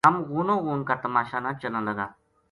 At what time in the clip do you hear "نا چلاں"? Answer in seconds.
1.43-1.83